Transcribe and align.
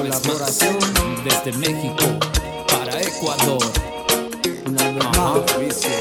una 0.00 0.18
colaboración 0.20 0.78
desde 1.24 1.52
México 1.58 2.04
para 2.68 3.00
Ecuador. 3.00 3.62
Una 4.66 4.84
vez 4.90 5.04
Ajá. 5.04 5.34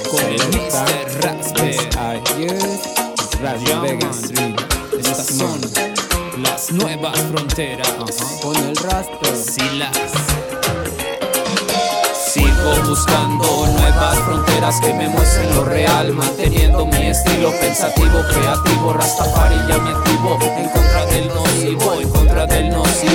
Con 0.10 0.26
el 0.26 0.42
Mr. 0.50 1.22
Rasper. 1.22 1.76
Radio 3.42 3.66
Yeah, 3.66 3.80
Vega 3.82 4.08
man. 4.08 4.24
Street 4.24 4.56
Estas 5.00 5.28
son 5.28 5.60
las 6.42 6.72
nuevas 6.72 7.20
fronteras. 7.22 7.88
Con 8.42 8.56
el 8.56 8.76
rasper 8.76 9.36
Silas. 9.36 9.90
Sigo 12.32 12.88
buscando 12.88 13.68
nuevas 13.68 14.18
fronteras 14.20 14.80
que 14.80 14.94
me 14.94 15.10
muestren 15.10 15.54
lo 15.56 15.66
real, 15.66 16.14
manteniendo 16.14 16.86
mi 16.86 17.08
estilo 17.08 17.52
pensativo, 17.60 18.22
creativo, 18.30 18.94
rastafari 18.94 19.56
ya 19.68 19.78
me 19.80 19.90
activo, 19.90 20.40
en 20.42 20.70
contra 20.70 21.06
del 21.08 21.28
nocivo, 21.28 21.94
en 22.00 22.10
contra 22.10 22.46
del 22.46 22.70
nocivo. 22.70 23.11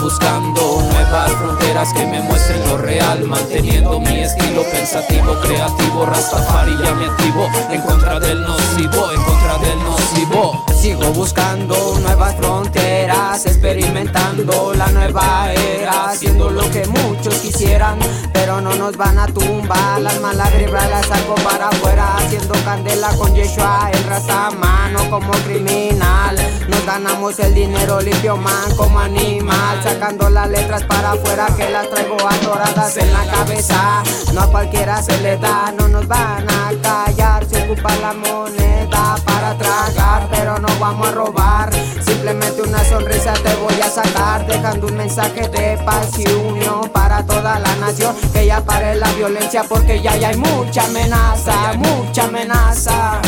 Buscando 0.00 0.82
nuevas 0.92 1.32
fronteras 1.32 1.92
que 1.92 2.06
me 2.06 2.20
muestren 2.20 2.66
lo 2.68 2.78
real, 2.78 3.24
manteniendo 3.24 4.00
mi 4.00 4.20
estilo 4.20 4.62
pensativo, 4.70 5.34
creativo, 5.40 6.06
rastafari 6.06 6.76
ya 6.82 6.94
me 6.94 7.06
activo, 7.06 7.46
en 7.70 7.82
contra 7.82 8.18
del 8.20 8.40
nocivo, 8.42 9.10
en 9.12 9.22
contra 9.22 9.58
del 9.58 9.78
nocivo. 9.82 10.64
Sigo 10.80 11.12
buscando 11.12 11.98
nuevas 12.00 12.34
fronteras, 12.36 13.44
experimentando 13.44 14.72
la 14.74 14.86
nueva 14.88 15.52
era, 15.52 16.10
haciendo 16.10 16.48
lo 16.48 16.70
que 16.70 16.86
muchos 16.86 17.34
quisieran, 17.36 17.98
pero 18.32 18.60
no 18.60 18.74
nos 18.74 18.96
van 18.96 19.18
a 19.18 19.26
tumbar. 19.26 20.00
Las 20.00 20.20
malas 20.20 20.56
vibras 20.56 20.88
las 20.90 21.06
saco 21.06 21.34
para 21.36 21.68
afuera, 21.68 22.16
haciendo 22.16 22.54
candela 22.64 23.08
con 23.16 23.34
Yeshua, 23.34 23.90
el 23.92 24.04
raza 24.04 24.50
mano 24.50 24.67
como 25.10 25.30
criminal. 25.46 26.36
Nos 26.68 26.84
ganamos 26.86 27.38
el 27.38 27.54
dinero 27.54 28.00
limpio, 28.00 28.36
man, 28.36 28.74
como 28.76 29.00
animal, 29.00 29.80
sacando 29.82 30.28
las 30.28 30.48
letras 30.48 30.84
para 30.84 31.12
afuera 31.12 31.46
que 31.56 31.68
las 31.70 31.88
traigo 31.90 32.16
atoradas 32.16 32.96
en 32.96 33.12
la 33.12 33.24
cabeza. 33.24 34.02
No 34.34 34.42
a 34.42 34.46
cualquiera 34.50 35.02
se 35.02 35.18
le 35.20 35.36
da, 35.36 35.72
no 35.76 35.88
nos 35.88 36.06
van 36.06 36.46
a 36.48 36.72
callar, 36.82 37.46
se 37.46 37.62
ocupa 37.64 37.94
la 37.96 38.12
moneda 38.12 39.16
para 39.24 39.56
tragar, 39.56 40.28
pero 40.30 40.58
no 40.58 40.68
vamos 40.78 41.08
a 41.08 41.12
robar. 41.12 41.70
Simplemente 42.04 42.62
una 42.62 42.84
sonrisa 42.84 43.32
te 43.34 43.54
voy 43.56 43.80
a 43.80 43.88
sacar, 43.88 44.46
dejando 44.46 44.86
un 44.86 44.96
mensaje 44.96 45.48
de 45.48 45.78
paz 45.84 46.18
y 46.18 46.28
unión 46.30 46.88
para 46.92 47.24
toda 47.24 47.58
la 47.58 47.74
nación. 47.76 48.14
Que 48.32 48.46
ya 48.46 48.60
pare 48.60 48.94
la 48.96 49.10
violencia 49.12 49.64
porque 49.68 50.02
ya, 50.02 50.16
ya 50.16 50.28
hay 50.28 50.36
mucha 50.36 50.84
amenaza, 50.84 51.72
mucha 51.74 52.24
amenaza. 52.24 53.20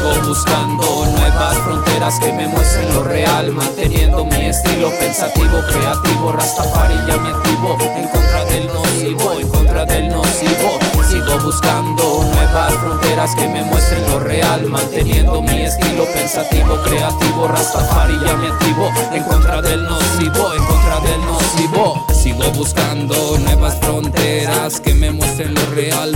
Sigo 0.00 0.28
buscando 0.28 1.04
nuevas 1.12 1.58
fronteras 1.58 2.18
que 2.20 2.32
me 2.32 2.48
muestren 2.48 2.94
lo 2.94 3.04
real, 3.04 3.52
manteniendo 3.52 4.24
mi 4.24 4.46
estilo 4.46 4.88
pensativo, 4.98 5.60
creativo, 5.68 6.32
rastafari 6.32 6.94
activo, 6.94 7.76
en 7.80 8.08
contra 8.08 8.44
del 8.46 8.66
nocivo, 8.68 9.32
en 9.38 9.48
contra 9.48 9.84
del 9.84 10.08
nocivo. 10.08 10.78
Sigo 11.06 11.38
buscando 11.40 12.24
nuevas 12.32 12.72
fronteras 12.76 13.34
que 13.34 13.46
me 13.46 13.62
muestren 13.62 14.10
lo 14.10 14.20
real, 14.20 14.64
manteniendo 14.70 15.42
mi 15.42 15.64
estilo 15.64 16.06
pensativo, 16.14 16.80
creativo, 16.82 17.46
rastafari 17.48 18.16
activo, 18.26 18.90
en 19.12 19.22
contra 19.24 19.60
del 19.60 19.84
nocivo, 19.84 20.54
en 20.54 20.64
contra 20.64 21.00
del 21.00 21.20
nocivo. 21.26 22.06
Sigo 22.14 22.50
buscando 22.52 23.29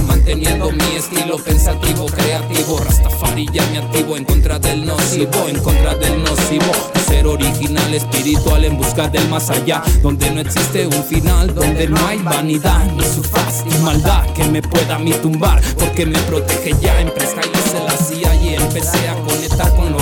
manteniendo 0.06 0.70
mi 0.70 0.96
estilo 0.96 1.38
pensativo, 1.38 2.04
creativo, 2.06 2.78
rastafari 2.78 3.48
ya 3.50 3.64
me 3.70 3.78
activo, 3.78 4.16
en 4.16 4.24
contra 4.24 4.58
del 4.58 4.84
nocivo, 4.84 5.48
en 5.48 5.58
contra 5.58 5.94
del 5.94 6.22
nocivo. 6.22 6.70
Ser 7.06 7.26
original, 7.26 7.94
espiritual, 7.94 8.64
en 8.64 8.76
busca 8.76 9.08
del 9.08 9.26
más 9.30 9.48
allá, 9.48 9.82
donde 10.02 10.30
no 10.30 10.40
existe 10.40 10.86
un 10.86 11.04
final, 11.04 11.54
donde 11.54 11.88
no 11.88 11.96
hay 12.06 12.18
vanidad, 12.18 12.84
ni 12.92 13.04
su 13.04 13.22
faz, 13.22 13.64
ni 13.64 13.76
maldad 13.78 14.26
que 14.34 14.44
me 14.44 14.60
pueda 14.60 14.96
a 14.96 14.98
mí 14.98 15.12
tumbar, 15.22 15.62
porque 15.78 16.04
me 16.04 16.18
protege 16.20 16.74
ya 16.82 17.00
en 17.00 17.08
se 17.08 17.82
la 17.82 17.90
hacía 17.90 18.34
y 18.42 18.54
empecé 18.54 19.08
a 19.08 19.14
conectar 19.14 19.74
con 19.76 19.93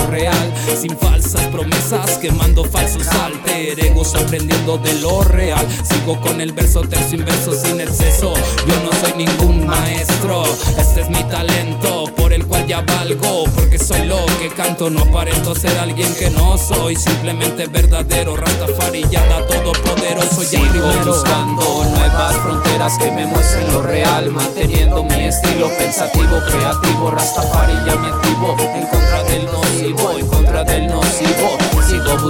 sin 0.75 0.97
falsas 0.97 1.45
promesas, 1.47 2.17
quemando 2.17 2.63
falsos 2.63 3.07
alter 3.07 3.79
egos, 3.85 4.15
aprendiendo 4.15 4.77
de 4.77 4.93
lo 4.95 5.23
real. 5.23 5.65
Sigo 5.83 6.19
con 6.21 6.41
el 6.41 6.51
verso, 6.51 6.81
tercio, 6.81 7.19
inverso, 7.19 7.53
sin 7.53 7.79
exceso. 7.79 8.33
Yo 8.67 8.75
no 8.83 8.91
soy 9.01 9.25
ningún 9.25 9.65
maestro, 9.65 10.43
este 10.77 11.01
es 11.01 11.09
mi 11.09 11.23
talento, 11.25 12.05
por 12.15 12.33
el 12.33 12.45
cual 12.45 12.65
ya 12.67 12.81
valgo, 12.81 13.45
porque 13.55 13.77
soy 13.77 14.05
lo 14.05 14.25
que 14.39 14.49
canto. 14.49 14.89
No 14.89 15.01
aparento 15.03 15.55
ser 15.55 15.77
alguien 15.79 16.13
que 16.15 16.29
no 16.29 16.57
soy, 16.57 16.95
simplemente 16.95 17.67
verdadero. 17.67 18.35
Rastafari 18.35 19.05
ya 19.09 19.25
da 19.27 19.45
todo 19.47 19.71
poderoso, 19.71 20.41
ya 20.43 20.59
Sigo 20.59 20.93
buscando 21.05 21.85
nuevas 21.95 22.35
fronteras 22.37 22.97
que 22.97 23.11
me 23.11 23.25
muestren 23.25 23.71
lo 23.71 23.81
real, 23.81 24.31
manteniendo 24.31 25.03
mi 25.03 25.25
estilo 25.25 25.69
pensativo, 25.77 26.39
creativo. 26.49 27.11
Rastafari 27.11 27.73
ya 27.85 27.95
me 27.95 28.07
activo, 28.07 28.55
en 28.59 28.87
contra 28.87 29.23
del 29.23 29.45
nocivo, 29.45 29.62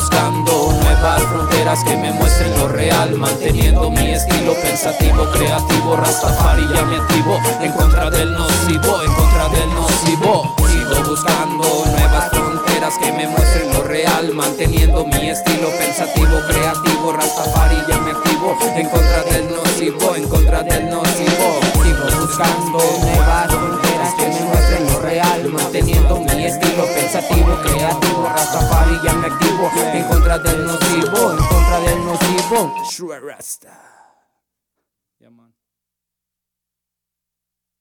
buscando 0.04 0.74
nuevas 0.84 1.24
fronteras 1.24 1.82
que 1.86 1.96
me 1.96 2.12
muestren 2.12 2.52
lo 2.60 2.68
real, 2.68 3.16
manteniendo 3.16 3.90
mi 3.90 4.12
estilo 4.12 4.54
pensativo, 4.56 5.26
creativo. 5.32 5.96
Rastafari 5.96 6.68
ya 6.74 6.84
me 6.84 6.98
activo, 6.98 7.40
en 7.62 7.72
contra 7.72 8.10
del 8.10 8.34
nocivo, 8.34 9.02
en 9.02 9.14
contra 9.14 9.48
del 9.48 9.74
nocivo. 9.74 10.56
Sigo 10.68 11.10
buscando 11.10 11.64
nuevas 11.86 12.30
fronteras 12.32 12.98
que 12.98 13.14
me 13.14 13.28
muestren 13.28 13.72
lo 13.72 13.84
real, 13.84 14.34
manteniendo 14.34 15.06
mi 15.06 15.30
estilo 15.30 15.70
pensativo, 15.80 16.38
creativo. 16.50 17.14
Rastafari 17.14 17.78
ya 17.88 17.98
me 18.00 18.12
activo, 18.12 18.58
en 18.76 18.90
contra 18.90 19.24
del 19.24 19.56
nocivo, 19.56 20.16
en 20.16 20.28
contra 20.28 20.64
del 20.64 20.90
nocivo. 20.90 21.48
Sigo 21.82 22.20
buscando 22.20 22.80
nuevas 23.06 23.48
fronteras 23.48 23.83
manteniendo 25.74 26.20
mi 26.20 26.46
estilo 26.46 26.86
pensativo, 26.86 27.60
creativo. 27.64 28.30
Rastafari 28.30 29.00
ya 29.04 29.14
me 29.14 29.28
activo, 29.28 29.72
en 29.76 30.04
contra 30.08 30.38
del 30.38 30.68
nocivo, 30.68 31.32
en 31.32 31.38
contra 31.38 31.80
del 31.80 32.06
nocivo. 32.06 32.76
Shua 32.92 33.20
Rasta. 33.20 33.74
Yeah, 35.20 35.32
man. 35.32 35.53